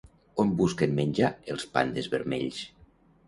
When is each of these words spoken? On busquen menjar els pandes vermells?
On 0.43 0.53
busquen 0.61 0.95
menjar 0.99 1.29
els 1.55 1.67
pandes 1.75 2.09
vermells? 2.17 2.63